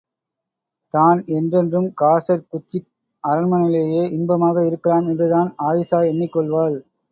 தான் 0.93 1.19
என்றென்றும் 1.29 1.89
காசர் 1.93 2.47
குச்சிக் 2.47 2.89
அரண்மனையிலேயே 3.23 4.03
இன்பமாக 4.11 4.65
இருக்கலாம் 4.65 5.07
என்றுதான் 5.07 5.51
ஆயீஷா 5.63 6.01
எண்ணிக் 6.11 6.35
கொள்வாள். 6.35 6.77